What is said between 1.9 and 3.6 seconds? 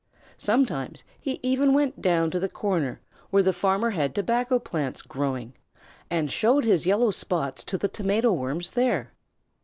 down to the corner where the